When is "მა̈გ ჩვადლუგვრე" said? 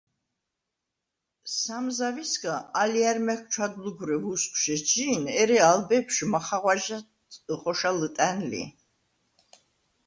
3.25-4.15